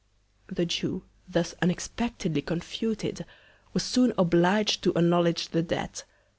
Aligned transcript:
The 0.47 0.65
Jew 0.65 1.03
thus 1.29 1.53
unexpectedly 1.61 2.41
confuted, 2.41 3.23
was 3.71 3.83
soon 3.83 4.13
oblig'd 4.17 4.81
to 4.81 4.89
acknowledge 4.97 5.49
the 5.49 5.61
Debt. 5.61 6.05